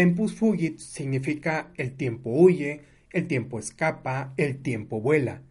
Tempus 0.00 0.34
fugit 0.34 0.78
significa 0.78 1.72
el 1.76 1.94
tiempo 1.94 2.30
huye, 2.30 2.80
el 3.10 3.26
tiempo 3.26 3.58
escapa, 3.58 4.32
el 4.38 4.62
tiempo 4.62 4.98
vuela. 4.98 5.42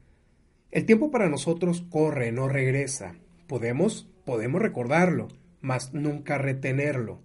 El 0.71 0.87
tiempo 0.87 1.11
para 1.11 1.29
nosotros 1.29 1.85
corre, 1.87 2.31
no 2.31 2.47
regresa. 2.47 3.13
Podemos, 3.45 4.09
podemos 4.25 4.59
recordarlo, 4.59 5.27
mas 5.61 5.93
nunca 5.93 6.39
retenerlo. 6.39 7.21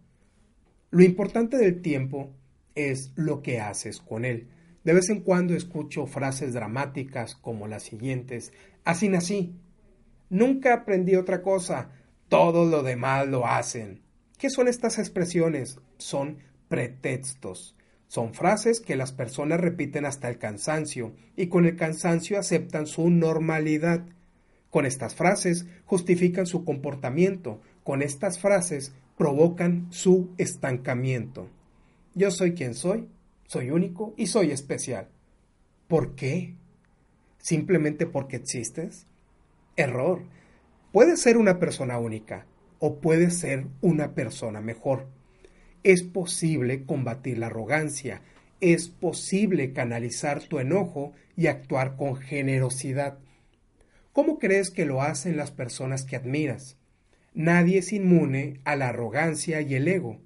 Lo 0.90 1.02
importante 1.02 1.56
del 1.56 1.80
tiempo 1.80 2.30
es 2.74 3.10
lo 3.16 3.40
que 3.40 3.58
haces 3.58 4.02
con 4.02 4.26
él. 4.26 4.48
De 4.84 4.92
vez 4.92 5.08
en 5.08 5.20
cuando 5.20 5.54
escucho 5.54 6.06
frases 6.06 6.52
dramáticas 6.52 7.36
como 7.36 7.66
las 7.66 7.84
siguientes. 7.84 8.52
Así 8.84 9.08
nací. 9.08 9.54
Nunca 10.28 10.74
aprendí 10.74 11.16
otra 11.16 11.40
cosa. 11.40 11.88
Todo 12.28 12.66
lo 12.66 12.82
demás 12.82 13.26
lo 13.26 13.46
hacen. 13.46 14.02
¿Qué 14.36 14.50
son 14.50 14.68
estas 14.68 14.98
expresiones? 14.98 15.80
Son 15.96 16.36
pretextos. 16.74 17.76
Son 18.08 18.34
frases 18.34 18.80
que 18.80 18.96
las 18.96 19.12
personas 19.12 19.60
repiten 19.60 20.04
hasta 20.04 20.28
el 20.28 20.38
cansancio 20.38 21.14
y 21.36 21.46
con 21.46 21.66
el 21.66 21.76
cansancio 21.76 22.36
aceptan 22.36 22.88
su 22.88 23.10
normalidad. 23.10 24.04
Con 24.70 24.84
estas 24.84 25.14
frases 25.14 25.66
justifican 25.84 26.46
su 26.46 26.64
comportamiento, 26.64 27.60
con 27.84 28.02
estas 28.02 28.40
frases 28.40 28.92
provocan 29.16 29.86
su 29.90 30.30
estancamiento. 30.36 31.48
Yo 32.16 32.32
soy 32.32 32.54
quien 32.54 32.74
soy, 32.74 33.08
soy 33.46 33.70
único 33.70 34.12
y 34.16 34.26
soy 34.26 34.50
especial. 34.50 35.06
¿Por 35.86 36.16
qué? 36.16 36.56
¿Simplemente 37.38 38.04
porque 38.04 38.34
existes? 38.34 39.06
Error. 39.76 40.22
Puedes 40.90 41.20
ser 41.20 41.36
una 41.36 41.60
persona 41.60 41.98
única 41.98 42.46
o 42.80 42.96
puedes 42.96 43.38
ser 43.38 43.68
una 43.80 44.12
persona 44.16 44.60
mejor. 44.60 45.06
Es 45.84 46.02
posible 46.02 46.84
combatir 46.84 47.38
la 47.38 47.46
arrogancia, 47.46 48.22
es 48.60 48.88
posible 48.88 49.72
canalizar 49.72 50.42
tu 50.42 50.58
enojo 50.58 51.12
y 51.36 51.46
actuar 51.46 51.96
con 51.96 52.16
generosidad. 52.16 53.18
¿Cómo 54.12 54.38
crees 54.38 54.70
que 54.70 54.86
lo 54.86 55.02
hacen 55.02 55.36
las 55.36 55.50
personas 55.50 56.04
que 56.04 56.16
admiras? 56.16 56.78
Nadie 57.34 57.78
es 57.78 57.92
inmune 57.92 58.60
a 58.64 58.76
la 58.76 58.88
arrogancia 58.88 59.60
y 59.60 59.74
el 59.74 59.86
ego. 59.86 60.18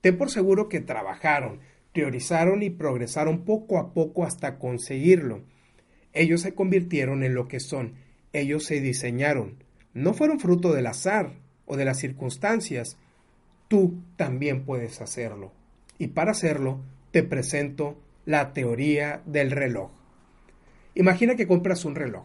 Ten 0.00 0.18
por 0.18 0.30
seguro 0.30 0.68
que 0.68 0.80
trabajaron, 0.80 1.60
priorizaron 1.92 2.62
y 2.62 2.70
progresaron 2.70 3.44
poco 3.44 3.78
a 3.78 3.94
poco 3.94 4.24
hasta 4.24 4.58
conseguirlo. 4.58 5.44
Ellos 6.12 6.42
se 6.42 6.54
convirtieron 6.54 7.22
en 7.22 7.34
lo 7.34 7.48
que 7.48 7.60
son, 7.60 7.94
ellos 8.32 8.64
se 8.64 8.80
diseñaron. 8.80 9.62
No 9.94 10.12
fueron 10.12 10.40
fruto 10.40 10.72
del 10.72 10.86
azar 10.86 11.32
o 11.66 11.76
de 11.76 11.84
las 11.84 11.98
circunstancias. 11.98 12.98
Tú 13.70 14.02
también 14.16 14.64
puedes 14.64 15.00
hacerlo. 15.00 15.52
Y 15.96 16.08
para 16.08 16.32
hacerlo, 16.32 16.80
te 17.12 17.22
presento 17.22 17.96
la 18.26 18.52
teoría 18.52 19.22
del 19.26 19.52
reloj. 19.52 19.92
Imagina 20.96 21.36
que 21.36 21.46
compras 21.46 21.84
un 21.84 21.94
reloj. 21.94 22.24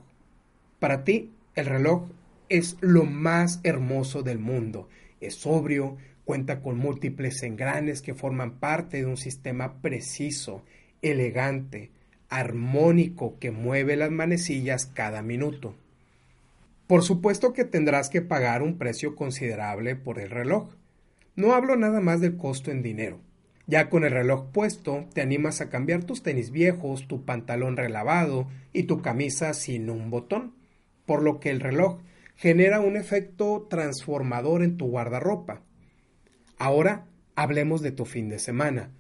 Para 0.79 1.03
ti, 1.03 1.29
el 1.53 1.67
reloj 1.67 2.09
es 2.49 2.77
lo 2.81 3.03
más 3.03 3.59
hermoso 3.61 4.23
del 4.23 4.39
mundo. 4.39 4.89
Es 5.21 5.35
sobrio, 5.35 5.97
cuenta 6.23 6.61
con 6.61 6.79
múltiples 6.79 7.43
engranes 7.43 8.01
que 8.01 8.15
forman 8.15 8.57
parte 8.57 8.97
de 8.97 9.05
un 9.05 9.17
sistema 9.17 9.83
preciso, 9.83 10.63
elegante, 11.03 11.91
armónico 12.27 13.37
que 13.37 13.51
mueve 13.51 13.97
las 13.97 14.09
manecillas 14.09 14.87
cada 14.87 15.21
minuto. 15.21 15.75
Por 16.87 17.03
supuesto 17.03 17.53
que 17.53 17.65
tendrás 17.65 18.09
que 18.09 18.23
pagar 18.23 18.63
un 18.63 18.79
precio 18.79 19.15
considerable 19.15 19.95
por 19.95 20.19
el 20.19 20.31
reloj. 20.31 20.73
No 21.35 21.53
hablo 21.53 21.75
nada 21.75 21.99
más 21.99 22.21
del 22.21 22.37
costo 22.37 22.71
en 22.71 22.81
dinero. 22.81 23.19
Ya 23.67 23.89
con 23.89 24.05
el 24.05 24.11
reloj 24.11 24.51
puesto, 24.51 25.05
te 25.13 25.21
animas 25.21 25.59
a 25.59 25.69
cambiar 25.69 26.03
tus 26.03 26.23
tenis 26.23 26.51
viejos, 26.51 27.07
tu 27.07 27.25
pantalón 27.25 27.75
relavado 27.75 28.47
y 28.71 28.83
tu 28.83 29.01
camisa 29.01 29.53
sin 29.53 29.89
un 29.89 30.09
botón, 30.11 30.53
por 31.05 31.21
lo 31.21 31.39
que 31.39 31.49
el 31.49 31.59
reloj 31.59 31.99
genera 32.35 32.79
un 32.79 32.95
efecto 32.95 33.67
transformador 33.69 34.63
en 34.63 34.77
tu 34.77 34.87
guardarropa. 34.87 35.61
Ahora 36.57 37.05
hablemos 37.35 37.81
de 37.81 37.91
tu 37.91 38.05
fin 38.05 38.29
de 38.29 38.39
semana. 38.39 38.91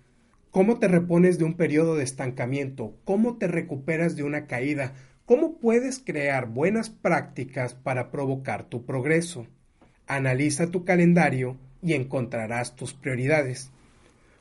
¿Cómo 0.51 0.79
te 0.79 0.87
repones 0.87 1.37
de 1.37 1.45
un 1.45 1.53
periodo 1.53 1.95
de 1.95 2.03
estancamiento? 2.03 2.97
¿Cómo 3.05 3.37
te 3.37 3.47
recuperas 3.47 4.15
de 4.15 4.23
una 4.23 4.47
caída? 4.47 4.93
¿Cómo 5.25 5.57
puedes 5.57 5.99
crear 5.99 6.47
buenas 6.47 6.89
prácticas 6.89 7.75
para 7.75 8.11
provocar 8.11 8.65
tu 8.65 8.85
progreso? 8.85 9.47
Analiza 10.07 10.67
tu 10.67 10.85
calendario 10.85 11.57
y 11.81 11.93
encontrarás 11.93 12.75
tus 12.75 12.93
prioridades. 12.93 13.71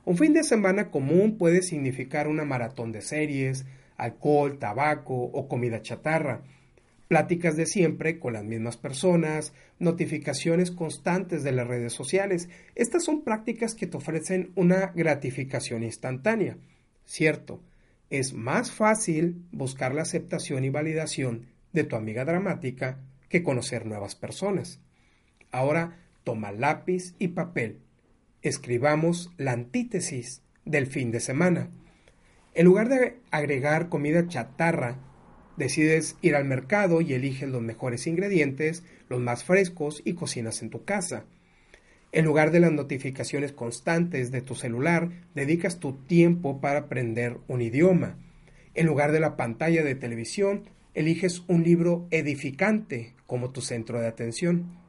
Un 0.05 0.19
fin 0.19 0.35
de 0.35 0.45
semana 0.45 0.91
común 0.91 1.39
puede 1.39 1.63
significar 1.63 2.29
una 2.29 2.45
maratón 2.45 2.93
de 2.93 3.01
series, 3.01 3.65
alcohol, 3.97 4.59
tabaco 4.59 5.15
o 5.15 5.49
comida 5.49 5.81
chatarra, 5.81 6.43
pláticas 7.09 7.57
de 7.57 7.67
siempre 7.67 8.19
con 8.19 8.35
las 8.35 8.45
mismas 8.45 8.77
personas, 8.77 9.53
notificaciones 9.79 10.71
constantes 10.71 11.43
de 11.43 11.53
las 11.53 11.67
redes 11.67 11.93
sociales. 11.93 12.49
Estas 12.75 13.05
son 13.05 13.23
prácticas 13.23 13.75
que 13.75 13.87
te 13.87 13.97
ofrecen 13.97 14.53
una 14.57 14.93
gratificación 14.95 15.85
instantánea. 15.85 16.59
Cierto, 17.05 17.63
es 18.11 18.33
más 18.33 18.73
fácil 18.73 19.47
buscar 19.53 19.95
la 19.95 20.03
aceptación 20.03 20.65
y 20.65 20.71
validación 20.71 21.47
de 21.73 21.85
tu 21.85 21.97
amiga 21.97 22.25
dramática 22.25 23.01
que 23.29 23.43
conocer 23.43 23.87
nuevas 23.87 24.15
personas. 24.15 24.81
Ahora 25.51 26.04
toma 26.25 26.51
lápiz 26.53 27.15
y 27.19 27.29
papel. 27.29 27.79
Escribamos 28.43 29.31
la 29.39 29.53
antítesis 29.53 30.43
del 30.65 30.87
fin 30.87 31.13
de 31.13 31.21
semana. 31.21 31.71
En 32.55 32.65
lugar 32.65 32.89
de 32.89 33.19
agregar 33.31 33.89
comida 33.89 34.27
chatarra 34.27 34.99
Decides 35.57 36.17
ir 36.21 36.35
al 36.35 36.45
mercado 36.45 37.01
y 37.01 37.15
eliges 37.15 37.49
los 37.49 37.63
mejores 37.63 38.07
ingredientes, 38.07 38.83
los 39.09 39.21
más 39.21 39.45
frescos 39.45 40.03
y 40.05 40.15
cocinas 40.15 40.63
en 40.63 40.71
tu 40.71 40.85
casa. 40.85 41.27
En 42.11 42.25
lugar 42.25 42.51
de 42.51 42.61
las 42.61 42.73
notificaciones 42.73 43.53
constantes 43.53 44.31
de 44.31 44.41
tu 44.41 44.55
celular, 44.55 45.11
dedicas 45.35 45.79
tu 45.79 45.93
tiempo 45.93 46.61
para 46.61 46.81
aprender 46.81 47.39
un 47.47 47.61
idioma. 47.61 48.17
En 48.75 48.87
lugar 48.87 49.13
de 49.13 49.21
la 49.21 49.37
pantalla 49.37 49.85
de 49.85 49.95
televisión, 49.95 50.65
eliges 50.95 51.45
un 51.47 51.63
libro 51.63 52.07
edificante 52.11 53.15
como 53.27 53.51
tu 53.51 53.61
centro 53.61 54.01
de 54.01 54.09
atención. 54.09 54.84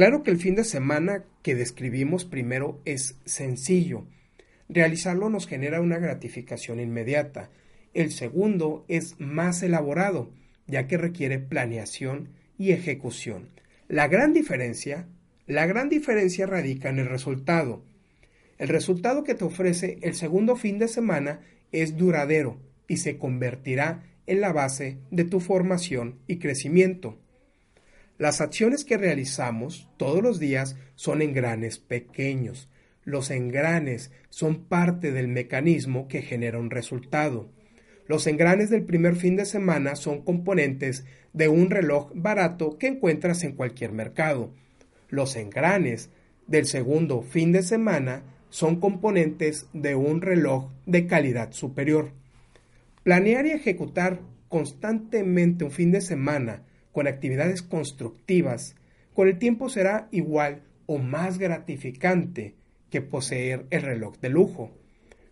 Claro 0.00 0.22
que 0.22 0.30
el 0.30 0.38
fin 0.38 0.54
de 0.54 0.64
semana 0.64 1.24
que 1.42 1.54
describimos 1.54 2.24
primero 2.24 2.80
es 2.86 3.16
sencillo. 3.26 4.06
Realizarlo 4.66 5.28
nos 5.28 5.46
genera 5.46 5.82
una 5.82 5.98
gratificación 5.98 6.80
inmediata, 6.80 7.50
el 7.92 8.10
segundo 8.10 8.86
es 8.88 9.16
más 9.20 9.62
elaborado, 9.62 10.32
ya 10.66 10.86
que 10.86 10.96
requiere 10.96 11.38
planeación 11.38 12.30
y 12.56 12.70
ejecución. 12.72 13.50
La 13.88 14.08
gran 14.08 14.32
diferencia, 14.32 15.06
la 15.46 15.66
gran 15.66 15.90
diferencia 15.90 16.46
radica 16.46 16.88
en 16.88 16.98
el 16.98 17.06
resultado. 17.06 17.84
El 18.56 18.68
resultado 18.68 19.22
que 19.22 19.34
te 19.34 19.44
ofrece 19.44 19.98
el 20.00 20.14
segundo 20.14 20.56
fin 20.56 20.78
de 20.78 20.88
semana 20.88 21.40
es 21.72 21.98
duradero 21.98 22.56
y 22.88 22.96
se 22.96 23.18
convertirá 23.18 24.02
en 24.26 24.40
la 24.40 24.54
base 24.54 24.96
de 25.10 25.24
tu 25.24 25.40
formación 25.40 26.20
y 26.26 26.38
crecimiento. 26.38 27.18
Las 28.20 28.42
acciones 28.42 28.84
que 28.84 28.98
realizamos 28.98 29.88
todos 29.96 30.22
los 30.22 30.38
días 30.38 30.76
son 30.94 31.22
engranes 31.22 31.78
pequeños. 31.78 32.68
Los 33.02 33.30
engranes 33.30 34.12
son 34.28 34.66
parte 34.66 35.10
del 35.10 35.26
mecanismo 35.26 36.06
que 36.06 36.20
genera 36.20 36.58
un 36.58 36.68
resultado. 36.68 37.50
Los 38.06 38.26
engranes 38.26 38.68
del 38.68 38.84
primer 38.84 39.16
fin 39.16 39.36
de 39.36 39.46
semana 39.46 39.96
son 39.96 40.20
componentes 40.22 41.06
de 41.32 41.48
un 41.48 41.70
reloj 41.70 42.12
barato 42.14 42.76
que 42.76 42.88
encuentras 42.88 43.42
en 43.42 43.52
cualquier 43.52 43.92
mercado. 43.92 44.52
Los 45.08 45.34
engranes 45.36 46.10
del 46.46 46.66
segundo 46.66 47.22
fin 47.22 47.52
de 47.52 47.62
semana 47.62 48.22
son 48.50 48.80
componentes 48.80 49.66
de 49.72 49.94
un 49.94 50.20
reloj 50.20 50.68
de 50.84 51.06
calidad 51.06 51.52
superior. 51.52 52.12
Planear 53.02 53.46
y 53.46 53.52
ejecutar 53.52 54.20
constantemente 54.50 55.64
un 55.64 55.70
fin 55.70 55.90
de 55.90 56.02
semana 56.02 56.64
con 56.92 57.06
actividades 57.06 57.62
constructivas, 57.62 58.74
con 59.14 59.28
el 59.28 59.38
tiempo 59.38 59.68
será 59.68 60.08
igual 60.10 60.62
o 60.86 60.98
más 60.98 61.38
gratificante 61.38 62.54
que 62.90 63.00
poseer 63.00 63.66
el 63.70 63.82
reloj 63.82 64.18
de 64.18 64.28
lujo. 64.28 64.70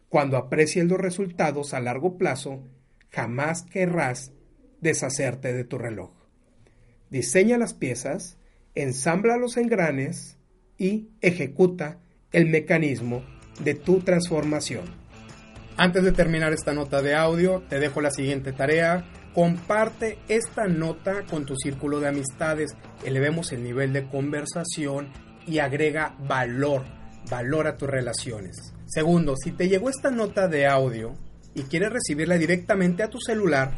Cuando 0.09 0.37
aprecies 0.37 0.87
los 0.87 0.99
resultados 0.99 1.75
a 1.75 1.81
largo 1.81 2.17
plazo, 2.17 2.63
jamás 3.11 3.63
querrás 3.63 4.33
deshacerte 4.81 5.53
de 5.53 5.65
tu 5.65 5.79
reloj. 5.79 6.11
Diseña 7.11 7.59
las 7.59 7.75
piezas, 7.75 8.39
ensambla 8.75 9.37
los 9.37 9.57
engranes 9.57 10.39
y 10.77 11.09
ejecuta 11.21 11.99
el 12.33 12.47
mecanismo 12.47 13.25
de 13.65 13.75
tu 13.75 14.01
transformación. 14.01 14.85
Antes 15.77 16.05
de 16.05 16.13
terminar 16.13 16.53
esta 16.53 16.75
nota 16.75 17.03
de 17.03 17.15
audio, 17.15 17.63
te 17.69 17.79
dejo 17.79 18.01
la 18.01 18.11
siguiente 18.11 18.53
tarea. 18.53 19.05
Comparte 19.39 20.19
esta 20.27 20.67
nota 20.67 21.23
con 21.31 21.47
tu 21.47 21.55
círculo 21.55 22.01
de 22.01 22.09
amistades, 22.09 22.73
elevemos 23.05 23.53
el 23.53 23.63
nivel 23.63 23.93
de 23.93 24.09
conversación 24.09 25.13
y 25.47 25.61
agrega 25.61 26.17
valor, 26.19 26.85
valor 27.31 27.69
a 27.69 27.77
tus 27.77 27.89
relaciones. 27.89 28.57
Segundo, 28.87 29.37
si 29.37 29.53
te 29.53 29.69
llegó 29.69 29.91
esta 29.91 30.11
nota 30.11 30.49
de 30.49 30.67
audio 30.67 31.15
y 31.55 31.63
quieres 31.63 31.93
recibirla 31.93 32.37
directamente 32.37 33.05
a 33.05 33.11
tu 33.11 33.21
celular, 33.21 33.71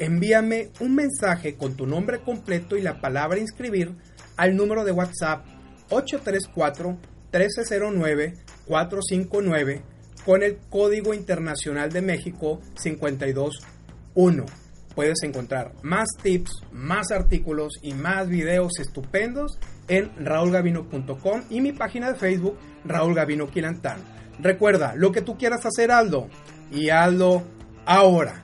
envíame 0.00 0.70
un 0.80 0.96
mensaje 0.96 1.54
con 1.54 1.76
tu 1.76 1.86
nombre 1.86 2.18
completo 2.18 2.76
y 2.76 2.82
la 2.82 3.00
palabra 3.00 3.38
inscribir 3.38 3.94
al 4.36 4.56
número 4.56 4.84
de 4.84 4.90
WhatsApp 4.90 5.46
834 5.90 6.90
1309 7.32 8.34
459 8.66 9.82
con 10.26 10.42
el 10.42 10.56
Código 10.70 11.14
Internacional 11.14 11.92
de 11.92 12.02
México 12.02 12.60
521. 12.82 14.63
Puedes 14.94 15.22
encontrar 15.22 15.72
más 15.82 16.08
tips, 16.22 16.62
más 16.72 17.10
artículos 17.10 17.74
y 17.82 17.94
más 17.94 18.28
videos 18.28 18.78
estupendos 18.78 19.58
en 19.88 20.12
raulgavino.com 20.24 21.42
y 21.50 21.60
mi 21.60 21.72
página 21.72 22.12
de 22.12 22.18
Facebook 22.18 22.58
Raúl 22.84 23.14
Gavino 23.14 23.48
Quilantán. 23.48 23.98
Recuerda, 24.38 24.94
lo 24.96 25.12
que 25.12 25.22
tú 25.22 25.36
quieras 25.36 25.64
hacer, 25.66 25.90
Aldo, 25.90 26.28
y 26.70 26.90
Aldo 26.90 27.42
ahora. 27.86 28.43